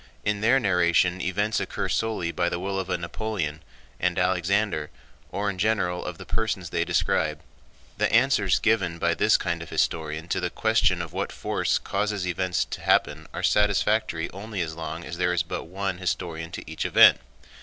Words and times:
In 0.25 0.41
their 0.41 0.59
narration 0.59 1.21
events 1.21 1.59
occur 1.59 1.87
solely 1.87 2.31
by 2.31 2.49
the 2.49 2.57
will 2.59 2.79
of 2.79 2.89
a 2.89 2.97
Napoleon, 2.97 3.61
and 3.99 4.17
Alexander, 4.17 4.89
or 5.31 5.47
in 5.47 5.59
general 5.59 6.03
of 6.03 6.17
the 6.17 6.25
persons 6.25 6.71
they 6.71 6.83
describe. 6.83 7.39
The 7.99 8.11
answers 8.11 8.57
given 8.57 8.97
by 8.97 9.13
this 9.13 9.37
kind 9.37 9.61
of 9.61 9.69
historian 9.69 10.27
to 10.29 10.39
the 10.39 10.49
question 10.49 11.03
of 11.03 11.13
what 11.13 11.31
force 11.31 11.77
causes 11.77 12.25
events 12.25 12.65
to 12.65 12.81
happen 12.81 13.27
are 13.31 13.43
satisfactory 13.43 14.27
only 14.31 14.61
as 14.61 14.73
long 14.73 15.03
as 15.05 15.17
there 15.17 15.33
is 15.33 15.43
but 15.43 15.65
one 15.65 15.99
historian 15.99 16.49
to 16.53 16.67
each 16.67 16.83
event. 16.83 17.21